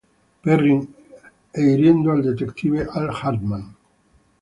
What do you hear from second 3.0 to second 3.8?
Hartman.